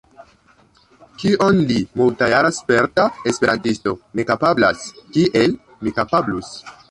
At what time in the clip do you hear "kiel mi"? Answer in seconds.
5.19-5.97